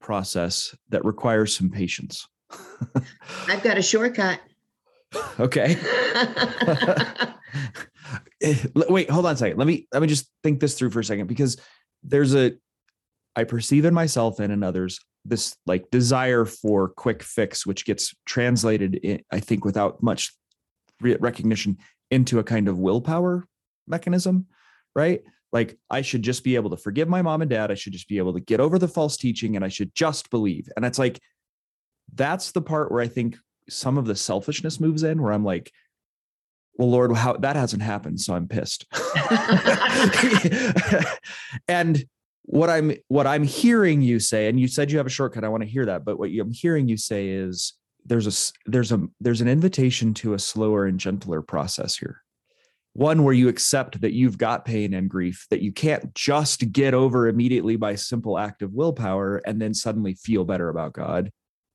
[0.00, 2.26] process that requires some patience.
[3.48, 4.40] I've got a shortcut.
[5.38, 5.76] Okay.
[8.42, 9.56] Eh, wait, hold on a second.
[9.58, 11.56] Let me let me just think this through for a second because
[12.02, 12.52] there's a
[13.34, 18.14] I perceive in myself and in others this like desire for quick fix, which gets
[18.26, 20.32] translated, in, I think, without much
[21.00, 21.78] re- recognition
[22.10, 23.46] into a kind of willpower
[23.86, 24.46] mechanism,
[24.94, 25.22] right?
[25.52, 27.70] Like I should just be able to forgive my mom and dad.
[27.70, 30.30] I should just be able to get over the false teaching, and I should just
[30.30, 30.68] believe.
[30.76, 31.20] And it's like
[32.14, 33.36] that's the part where I think
[33.68, 35.72] some of the selfishness moves in, where I'm like,
[36.78, 38.84] well lord how that hasn't happened so i'm pissed
[41.68, 42.04] and
[42.46, 45.44] what I'm what I'm hearing you say, and you said you have a shortcut.
[45.44, 48.92] I want to hear that, but what I'm hearing you say is there's a there's
[48.92, 52.22] a there's an invitation to a slower and gentler process here.
[52.92, 56.94] One where you accept that you've got pain and grief that you can't just get
[56.94, 61.30] over immediately by simple act of willpower and then suddenly feel better about God.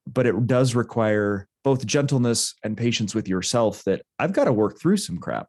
[0.08, 4.80] But it does require both gentleness and patience with yourself that I've got to work
[4.80, 5.48] through some crap.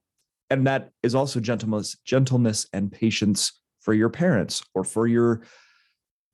[0.51, 5.43] And that is also gentleness, gentleness and patience for your parents or for your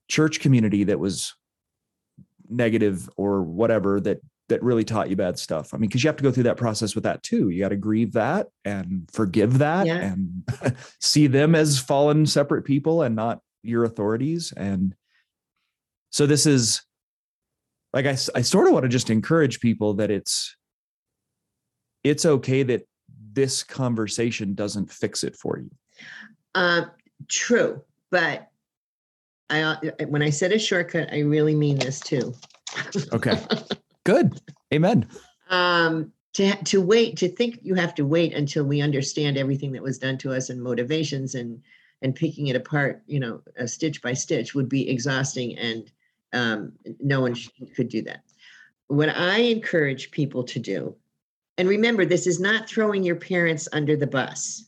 [0.09, 1.35] church community that was
[2.49, 5.75] negative or whatever that that really taught you bad stuff.
[5.75, 7.51] I mean, because you have to go through that process with that too.
[7.51, 9.97] You got to grieve that and forgive that yeah.
[9.97, 10.43] and
[11.01, 14.53] see them as fallen separate people and not your authorities.
[14.57, 14.95] And
[16.11, 16.83] so this is
[17.93, 20.57] like I, I sort of want to just encourage people that it's
[22.05, 22.89] it's okay that
[23.33, 25.71] this conversation doesn't fix it for you.
[26.55, 26.87] Uh,
[27.27, 28.49] True, but
[29.51, 29.77] I uh,
[30.09, 32.35] when I said a shortcut, I really mean this too.
[33.13, 33.39] okay.
[34.05, 34.41] Good.
[34.73, 35.09] Amen.
[35.51, 39.83] Um to to wait to think you have to wait until we understand everything that
[39.83, 41.61] was done to us and motivations and
[42.03, 45.91] and picking it apart, you know, a stitch by stitch would be exhausting and
[46.33, 47.35] um, no one
[47.75, 48.21] could do that.
[48.87, 50.95] What I encourage people to do
[51.59, 54.68] And remember, this is not throwing your parents under the bus.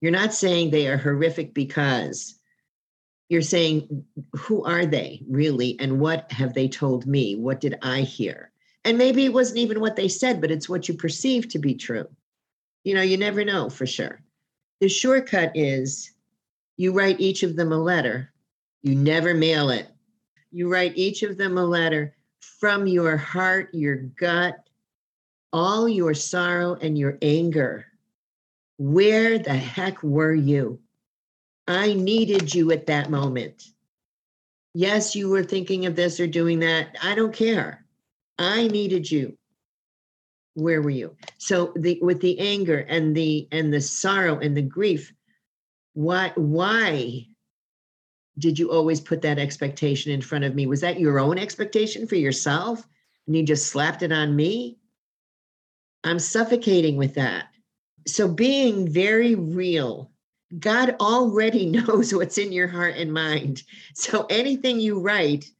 [0.00, 2.38] You're not saying they are horrific because
[3.28, 5.78] you're saying, who are they really?
[5.80, 7.36] And what have they told me?
[7.36, 8.50] What did I hear?
[8.84, 11.74] And maybe it wasn't even what they said, but it's what you perceive to be
[11.74, 12.06] true.
[12.84, 14.20] You know, you never know for sure.
[14.80, 16.12] The shortcut is
[16.76, 18.30] you write each of them a letter.
[18.82, 19.88] You never mail it.
[20.50, 22.14] You write each of them a letter
[22.60, 24.56] from your heart, your gut,
[25.52, 27.86] all your sorrow and your anger.
[28.84, 30.78] Where the heck were you?
[31.66, 33.62] I needed you at that moment.
[34.74, 36.94] Yes, you were thinking of this or doing that.
[37.02, 37.86] I don't care.
[38.38, 39.38] I needed you.
[40.52, 41.16] Where were you?
[41.38, 45.14] So the with the anger and the and the sorrow and the grief,
[45.94, 47.26] why why
[48.38, 50.66] did you always put that expectation in front of me?
[50.66, 52.86] Was that your own expectation for yourself?
[53.26, 54.76] And you just slapped it on me?
[56.04, 57.53] I'm suffocating with that.
[58.06, 60.10] So being very real
[60.58, 63.62] God already knows what's in your heart and mind.
[63.94, 65.50] So anything you write,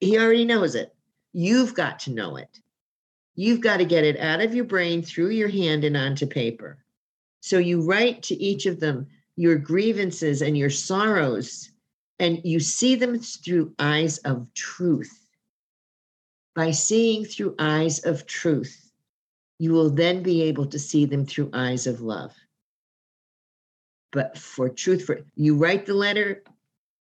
[0.00, 0.94] He already knows it.
[1.32, 2.60] You've got to know it.
[3.34, 6.78] You've got to get it out of your brain, through your hand, and onto paper.
[7.40, 11.70] So you write to each of them your grievances and your sorrows,
[12.18, 15.16] and you see them through eyes of truth.
[16.54, 18.89] By seeing through eyes of truth,
[19.60, 22.34] you will then be able to see them through eyes of love.
[24.10, 26.42] But for truth for you write the letter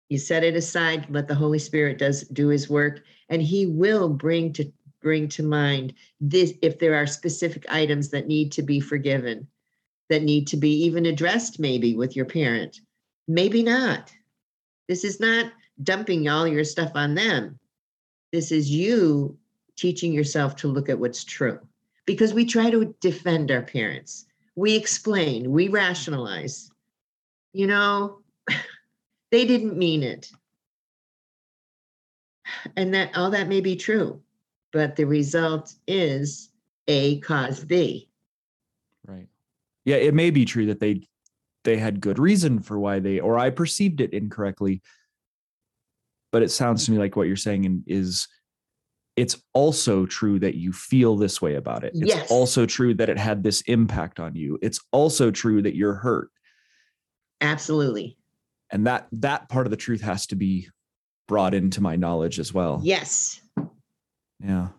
[0.09, 4.07] you set it aside let the holy spirit does do his work and he will
[4.07, 8.79] bring to bring to mind this if there are specific items that need to be
[8.79, 9.47] forgiven
[10.09, 12.79] that need to be even addressed maybe with your parent.
[13.27, 14.13] Maybe not.
[14.87, 15.51] This is not
[15.83, 17.59] dumping all your stuff on them.
[18.31, 19.37] This is you
[19.75, 21.59] teaching yourself to look at what's true
[22.05, 26.71] because we try to defend our parents we explain we rationalize
[27.55, 28.19] you know,
[29.31, 30.29] they didn't mean it.
[32.75, 34.21] And that all that may be true,
[34.73, 36.51] but the result is
[36.87, 38.09] A cause B.
[39.07, 39.27] Right.
[39.85, 41.07] Yeah, it may be true that they
[41.63, 44.81] they had good reason for why they or I perceived it incorrectly.
[46.31, 48.27] But it sounds to me like what you're saying is
[49.15, 51.93] it's also true that you feel this way about it.
[51.95, 52.29] It's yes.
[52.29, 54.59] also true that it had this impact on you.
[54.61, 56.29] It's also true that you're hurt.
[57.39, 58.17] Absolutely.
[58.71, 60.67] And that that part of the truth has to be
[61.27, 62.81] brought into my knowledge as well.
[62.83, 63.39] Yes.
[64.39, 64.69] Yeah.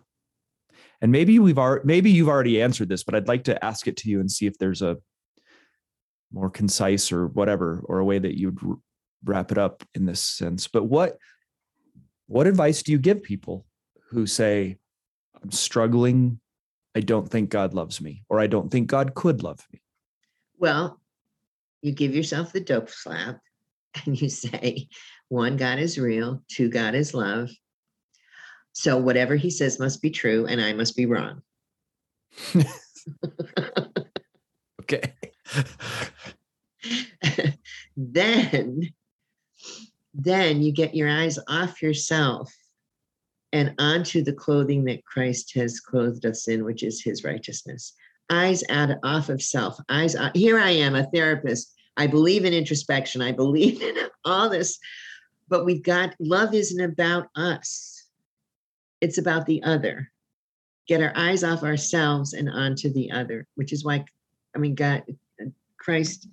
[1.01, 3.97] And maybe we've already maybe you've already answered this, but I'd like to ask it
[3.97, 4.97] to you and see if there's a
[6.31, 8.59] more concise or whatever or a way that you'd
[9.23, 10.67] wrap it up in this sense.
[10.67, 11.17] But what
[12.27, 13.65] what advice do you give people
[14.09, 14.77] who say
[15.41, 16.39] I'm struggling,
[16.95, 19.81] I don't think God loves me or I don't think God could love me?
[20.57, 20.99] Well,
[21.81, 23.39] you give yourself the dope slap
[24.05, 24.87] and you say,
[25.29, 27.49] one, God is real, two, God is love.
[28.73, 31.41] So whatever he says must be true and I must be wrong.
[34.81, 35.13] okay.
[37.97, 38.89] then
[40.13, 42.53] then you get your eyes off yourself
[43.57, 47.93] and onto the clothing that Christ has clothed us in, which is his righteousness.
[48.29, 49.79] Eyes out off of self.
[49.89, 50.37] Eyes out.
[50.37, 51.73] here i am a therapist.
[51.97, 53.19] I believe in introspection.
[53.23, 54.77] I believe in all this.
[55.49, 58.05] But we've got love isn't about us.
[59.01, 60.11] It's about the other.
[60.87, 64.05] Get our eyes off ourselves and onto the other which is why
[64.55, 65.03] i mean god
[65.77, 66.29] christ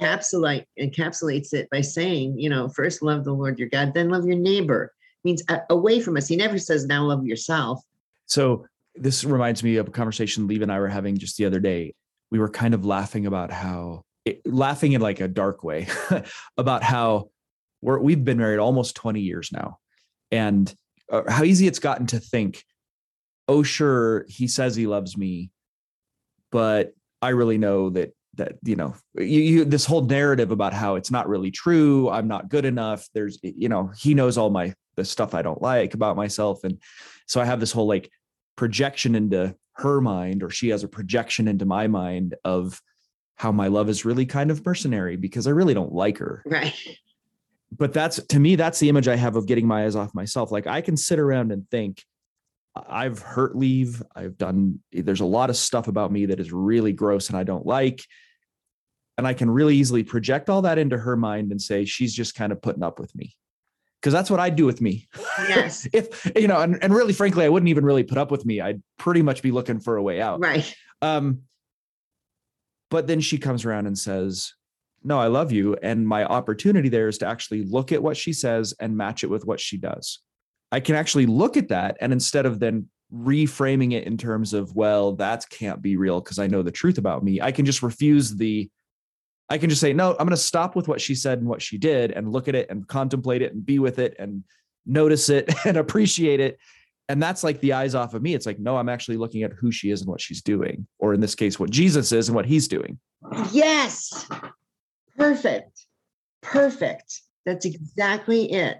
[0.00, 4.24] encapsulate encapsulates it by saying you know first love the lord your god then love
[4.24, 4.92] your neighbor
[5.24, 7.82] means uh, away from us he never says now love yourself
[8.26, 11.60] so this reminds me of a conversation Lee and I were having just the other
[11.60, 11.94] day.
[12.30, 15.88] We were kind of laughing about how, it, laughing in like a dark way,
[16.56, 17.30] about how
[17.82, 19.78] we're, we've been married almost 20 years now.
[20.30, 20.72] And
[21.10, 22.64] uh, how easy it's gotten to think,
[23.48, 25.50] oh, sure, he says he loves me,
[26.52, 30.94] but I really know that that you know you, you, this whole narrative about how
[30.94, 34.72] it's not really true i'm not good enough there's you know he knows all my
[35.00, 36.78] the stuff i don't like about myself and
[37.26, 38.10] so i have this whole like
[38.56, 42.80] projection into her mind or she has a projection into my mind of
[43.36, 46.42] how my love is really kind of mercenary because I really don't like her.
[46.44, 46.74] Right.
[47.72, 50.52] But that's to me, that's the image I have of getting my eyes off myself.
[50.52, 52.04] Like I can sit around and think,
[52.76, 54.02] I've hurt leave.
[54.14, 57.44] I've done, there's a lot of stuff about me that is really gross and I
[57.44, 58.04] don't like.
[59.16, 62.34] And I can really easily project all that into her mind and say, she's just
[62.34, 63.34] kind of putting up with me.
[64.00, 65.08] Because that's what I'd do with me.
[65.40, 65.86] Yes.
[65.92, 68.60] if you know, and, and really frankly, I wouldn't even really put up with me.
[68.60, 70.40] I'd pretty much be looking for a way out.
[70.40, 70.74] Right.
[71.02, 71.42] Um,
[72.90, 74.54] but then she comes around and says,
[75.04, 75.76] No, I love you.
[75.82, 79.30] And my opportunity there is to actually look at what she says and match it
[79.30, 80.20] with what she does.
[80.72, 81.96] I can actually look at that.
[82.00, 86.38] And instead of then reframing it in terms of, well, that can't be real because
[86.38, 88.70] I know the truth about me, I can just refuse the,
[89.50, 91.60] I can just say, no, I'm going to stop with what she said and what
[91.60, 94.44] she did and look at it and contemplate it and be with it and
[94.86, 96.58] notice it and appreciate it
[97.10, 99.52] and that's like the eyes off of me it's like no i'm actually looking at
[99.52, 102.34] who she is and what she's doing or in this case what jesus is and
[102.36, 102.98] what he's doing
[103.52, 104.26] Yes.
[105.16, 105.86] Perfect.
[106.40, 107.20] Perfect.
[107.44, 108.78] That's exactly it.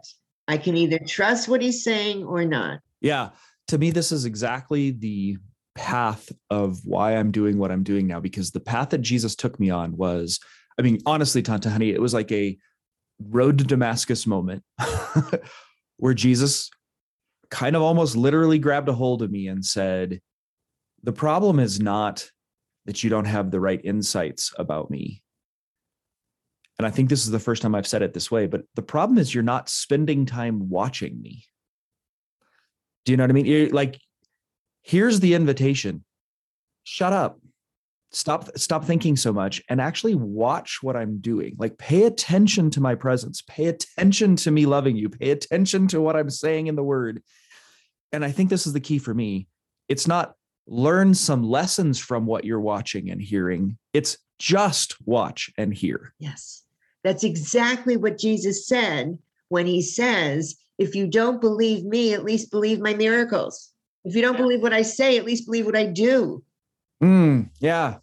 [0.48, 2.80] I can either trust what he's saying or not.
[3.00, 3.30] yeah
[3.68, 5.36] to me this is exactly the
[5.76, 9.60] path of why i'm doing what i'm doing now because the path that jesus took
[9.60, 10.40] me on was
[10.80, 12.56] i mean honestly tanta honey it was like a
[13.28, 14.62] road to damascus moment
[15.98, 16.70] where jesus
[17.50, 20.20] kind of almost literally grabbed a hold of me and said
[21.02, 22.28] the problem is not
[22.86, 25.22] that you don't have the right insights about me
[26.80, 28.80] and I think this is the first time I've said it this way, but the
[28.80, 31.44] problem is you're not spending time watching me.
[33.04, 33.44] Do you know what I mean?
[33.44, 34.00] You're like,
[34.80, 36.04] here's the invitation.
[36.84, 37.38] Shut up.
[38.12, 41.54] Stop stop thinking so much and actually watch what I'm doing.
[41.58, 43.42] Like pay attention to my presence.
[43.42, 45.08] Pay attention to me loving you.
[45.08, 47.22] Pay attention to what I'm saying in the word.
[48.12, 49.46] And I think this is the key for me.
[49.88, 50.34] It's not
[50.66, 53.78] learn some lessons from what you're watching and hearing.
[53.92, 56.14] It's just watch and hear.
[56.18, 56.64] Yes.
[57.04, 62.50] That's exactly what Jesus said when he says, if you don't believe me, at least
[62.50, 63.70] believe my miracles.
[64.04, 66.42] If you don't believe what I say, at least believe what I do.
[67.02, 67.98] Mm, yeah.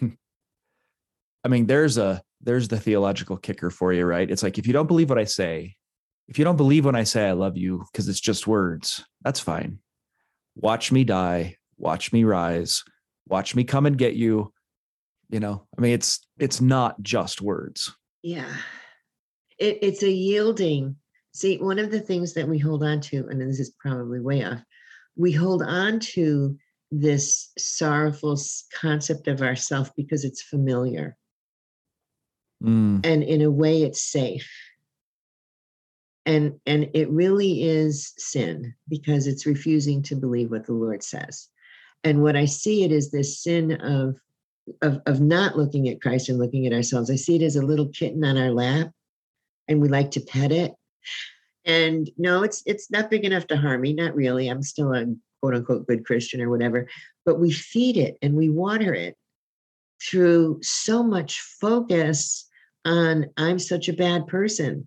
[1.44, 4.30] I mean, there's a there's the theological kicker for you, right?
[4.30, 5.76] It's like if you don't believe what I say,
[6.28, 9.40] if you don't believe when I say I love you because it's just words, that's
[9.40, 9.78] fine.
[10.54, 12.84] Watch me die, watch me rise,
[13.28, 14.52] watch me come and get you.
[15.28, 17.94] You know, I mean, it's it's not just words.
[18.22, 18.52] Yeah.
[19.58, 20.96] It, it's a yielding.
[21.32, 24.44] See, one of the things that we hold on to, and this is probably way
[24.44, 24.60] off,
[25.16, 26.56] we hold on to
[26.90, 28.38] this sorrowful
[28.74, 31.16] concept of ourself because it's familiar.
[32.62, 34.50] Mm, and in a way it's safe.
[36.26, 41.48] And and it really is sin because it's refusing to believe what the lord says.
[42.04, 44.16] And what i see it is this sin of
[44.82, 47.10] of of not looking at christ and looking at ourselves.
[47.10, 48.90] I see it as a little kitten on our lap
[49.68, 50.74] and we like to pet it.
[51.64, 54.48] And no it's it's not big enough to harm me not really.
[54.48, 55.06] I'm still a
[55.40, 56.88] quote unquote good christian or whatever
[57.24, 59.16] but we feed it and we water it
[60.02, 62.48] through so much focus
[62.84, 64.86] on I'm such a bad person.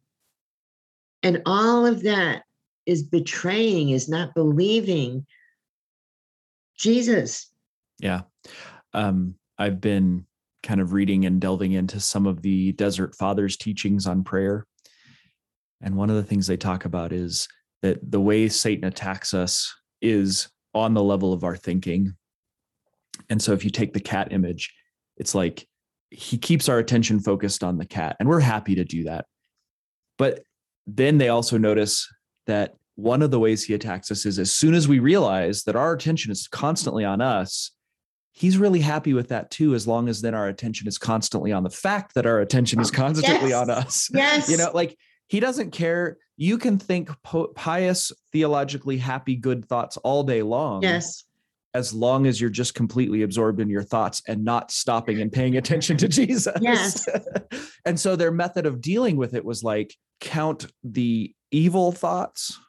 [1.22, 2.43] And all of that
[2.86, 5.26] is betraying, is not believing
[6.78, 7.49] Jesus.
[7.99, 8.22] yeah.
[8.93, 10.26] Um, I've been
[10.64, 14.66] kind of reading and delving into some of the Desert Fathers teachings on prayer.
[15.82, 17.47] And one of the things they talk about is
[17.82, 19.74] that the way Satan attacks us
[20.04, 22.16] is on the level of our thinking.
[23.30, 24.74] And so if you take the cat image,
[25.18, 25.68] it's like
[26.12, 29.26] he keeps our attention focused on the cat, and we're happy to do that.
[30.18, 30.43] But
[30.86, 32.08] then they also notice
[32.45, 35.76] that one of the ways he attacks us is as soon as we realize that
[35.76, 37.72] our attention is constantly on us,
[38.34, 41.64] he's really happy with that too, as long as then our attention is constantly on
[41.64, 43.62] the fact that our attention is ah, constantly Yes.
[43.62, 44.10] on us.
[44.14, 44.49] Yes.
[44.49, 44.97] You know, like
[45.28, 46.17] he doesn't care.
[46.38, 50.82] You can think po- pious, theologically happy, good thoughts all day long.
[50.82, 51.24] Yes.
[51.74, 55.57] As long as you're just completely absorbed in your thoughts and not stopping and paying
[55.57, 56.55] attention to Jesus.
[56.61, 57.07] Yes.
[57.86, 62.59] and so their method of dealing with it was like count the evil thoughts.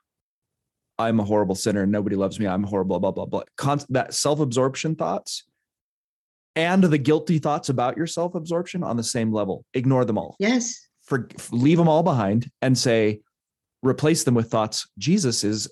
[0.98, 2.46] I'm a horrible sinner nobody loves me.
[2.46, 3.42] I'm horrible, blah, blah, blah.
[3.56, 5.44] Con- that self absorption thoughts
[6.56, 9.64] and the guilty thoughts about your self absorption on the same level.
[9.74, 10.83] Ignore them all Yes.
[11.04, 13.20] For leave them all behind and say
[13.82, 15.68] replace them with thoughts jesus is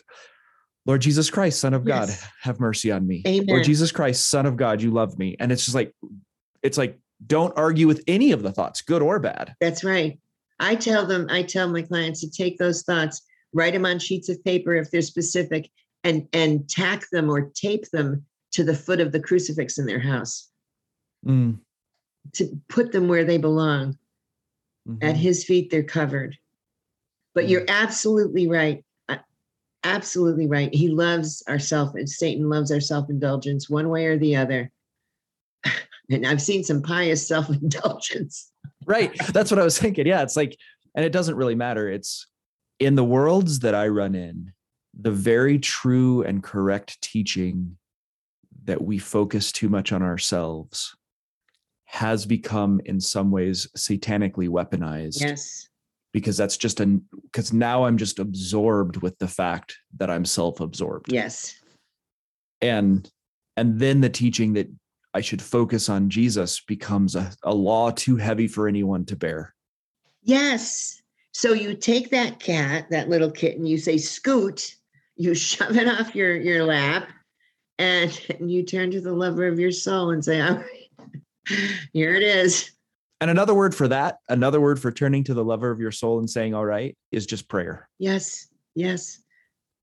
[0.87, 2.29] lord jesus christ son of god Yes.
[2.43, 3.47] have mercy on me Amen.
[3.49, 5.95] lord jesus christ son of god you love me and it's just like
[6.63, 10.19] it's like don't argue with any of the thoughts good or bad That's right.
[10.61, 13.23] I tell them, I tell my clients to take those thoughts,
[13.53, 15.69] write them on sheets of paper if they're specific,
[16.05, 19.99] and and tack them or tape them to the foot of the crucifix in their
[20.01, 20.51] house
[21.27, 21.59] Mm,
[22.35, 23.97] to put them where they belong.
[25.01, 25.19] At mhm.
[25.19, 26.37] his feet, they're covered.
[27.35, 28.85] But you're absolutely right.
[29.85, 30.73] Absolutely right.
[30.73, 34.71] He loves our self, and Satan loves our self indulgence one way or the other.
[36.11, 38.51] And I've seen some pious self indulgence.
[38.85, 40.59] right that's what i was thinking yeah it's like
[40.97, 42.27] and it doesn't really matter it's
[42.83, 44.53] in the worlds that I run in,
[44.99, 47.77] the very true and correct teaching
[48.65, 50.95] that we focus too much on ourselves
[51.93, 55.21] has become in some ways satanically weaponized.
[55.21, 55.69] Yes.
[56.13, 56.87] Because that's just a
[57.25, 61.13] because now I'm just absorbed with the fact that I'm self-absorbed.
[61.13, 61.55] Yes.
[62.63, 63.11] And
[63.59, 64.71] and then the teaching that
[65.13, 69.55] I should focus on Jesus becomes a, a law too heavy for anyone to bear.
[70.23, 71.03] Yes.
[71.33, 74.77] So you take that cat, that little kitten, you say scoot,
[75.17, 77.09] you shove it off your, your lap,
[77.79, 80.82] and you turn to the lover of your soul and say, right,
[81.93, 82.71] here it is.
[83.21, 86.19] And another word for that, another word for turning to the lover of your soul
[86.19, 87.89] and saying, All right, is just prayer.
[87.99, 88.49] Yes.
[88.75, 89.21] Yes.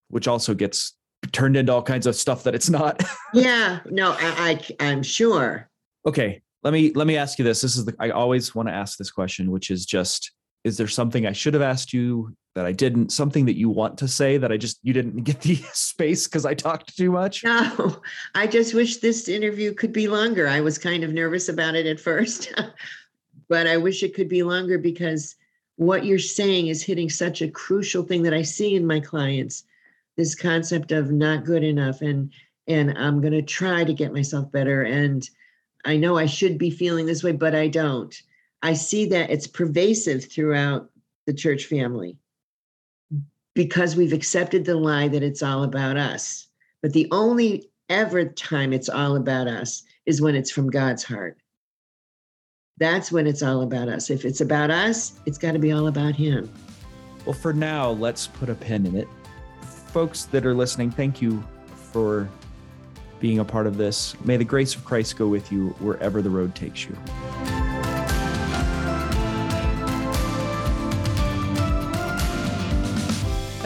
[0.10, 0.93] Which also gets
[1.32, 3.01] turned into all kinds of stuff that it's not.
[3.34, 3.80] yeah.
[3.86, 5.70] No, I, I I'm sure.
[6.05, 6.41] Okay.
[6.64, 7.62] Let me let me ask you this.
[7.62, 10.32] This is the I always want to ask this question, which is just
[10.64, 13.12] is there something I should have asked you that I didn't?
[13.12, 16.45] Something that you want to say that I just you didn't get the space because
[16.45, 17.43] I talked too much?
[17.43, 18.01] No,
[18.36, 20.47] I just wish this interview could be longer.
[20.47, 22.53] I was kind of nervous about it at first,
[23.49, 25.36] but I wish it could be longer because
[25.78, 29.64] what you're saying is hitting such a crucial thing that I see in my clients.
[30.18, 32.32] This concept of not good enough and
[32.68, 35.28] and I'm going to try to get myself better and
[35.86, 38.14] I know I should be feeling this way but I don't
[38.62, 40.89] I see that it's pervasive throughout
[41.26, 42.18] the church family
[43.55, 46.47] because we've accepted the lie that it's all about us.
[46.82, 51.38] But the only ever time it's all about us is when it's from God's heart.
[52.78, 54.10] That's when it's all about us.
[54.10, 56.51] If it's about us, it's got to be all about Him.
[57.26, 59.07] Well, for now, let's put a pin in it.
[59.88, 61.43] Folks that are listening, thank you
[61.91, 62.30] for
[63.20, 64.20] being a part of this.
[64.24, 66.95] May the grace of Christ go with you wherever the road takes you.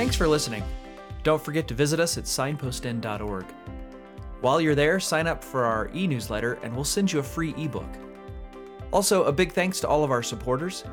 [0.04, 0.66] Thanks for listening.
[1.24, 3.46] Don't forget to visit us at signpostinn.org.
[4.42, 7.56] While you're there, sign up for our e newsletter and we'll send you a free
[7.58, 7.88] ebook.
[8.92, 10.84] Also, a big thanks to all of our supporters.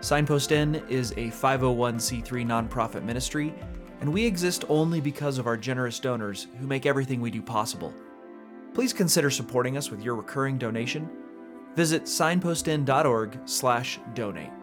[0.00, 3.52] Signpost is a 501c3 nonprofit ministry,
[4.02, 7.92] and we exist only because of our generous donors who make everything we do possible.
[8.72, 11.10] Please consider supporting us with your recurring donation.
[11.74, 14.59] Visit signpostinn.org/donate.